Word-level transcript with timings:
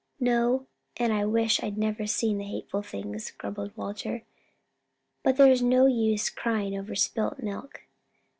"No, 0.19 0.65
and 0.97 1.13
I 1.13 1.25
wish 1.27 1.61
I'd 1.63 1.77
never 1.77 2.07
seen 2.07 2.39
the 2.39 2.43
hateful 2.45 2.81
things," 2.81 3.29
grumbled 3.29 3.77
Walter, 3.77 4.23
"but 5.21 5.37
there's 5.37 5.61
no 5.61 5.85
use 5.85 6.31
crying 6.31 6.75
over 6.75 6.95
spilt 6.95 7.43
milk." 7.43 7.83